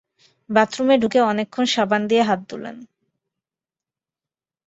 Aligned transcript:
বাথরুমে 0.49 0.95
ঢুকে 0.97 1.19
অনেকক্ষণ 1.23 1.65
সাবান 1.65 2.01
দিয়ে 2.07 2.23
হাত 2.23 2.39
ধুলেন। 2.49 2.77